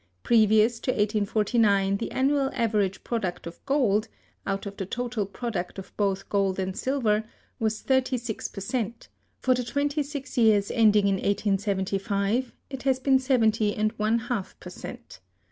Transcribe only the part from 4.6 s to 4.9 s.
of the